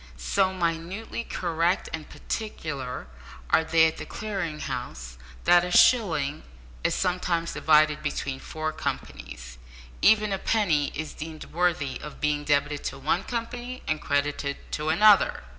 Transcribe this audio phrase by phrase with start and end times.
[0.17, 3.05] So minutely correct and particular
[3.51, 6.41] are they at the Clearing House, that a shilling
[6.83, 9.59] is sometimes divided between four companies.
[10.01, 14.89] Even a penny is deemed worthy of being debited to one company and credited to
[14.89, 15.43] another!